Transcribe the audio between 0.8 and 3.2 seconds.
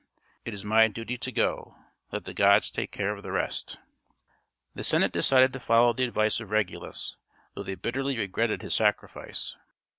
duty to go; let the gods take care